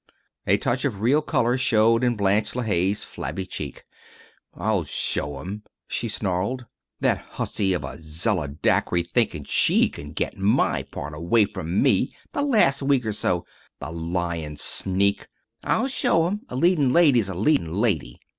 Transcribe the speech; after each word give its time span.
A 0.47 0.57
touch 0.57 0.83
of 0.83 1.01
real 1.01 1.21
color 1.21 1.59
showed 1.59 2.03
in 2.03 2.15
Blanche 2.15 2.53
LeHaye's 2.53 3.03
flabby 3.03 3.45
cheek. 3.45 3.83
"I'll 4.55 4.83
show'm 4.83 5.61
she 5.87 6.07
snarled. 6.07 6.65
That 7.01 7.19
hussy 7.19 7.73
of 7.73 7.83
a 7.83 8.01
Zella 8.01 8.47
Dacre 8.47 9.03
thinkin' 9.03 9.43
she 9.43 9.89
can 9.89 10.13
get 10.13 10.39
my 10.39 10.81
part 10.89 11.13
away 11.13 11.45
from 11.45 11.83
me 11.83 12.11
the 12.33 12.41
last 12.41 12.81
week 12.81 13.05
or 13.05 13.13
so, 13.13 13.45
the 13.79 13.91
lyin' 13.91 14.57
sneak. 14.57 15.27
I'll 15.63 15.85
show'm 15.87 16.45
a 16.49 16.55
leadin' 16.55 16.91
lady's 16.91 17.29
a 17.29 17.35
leadin' 17.35 17.71
lady. 17.75 18.19